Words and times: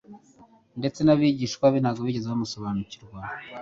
Ndetse 0.79 0.99
n'abigishwa 1.03 1.65
be 1.73 1.79
ntibigeze 1.81 2.25
bamusobanukirwa. 2.27 3.19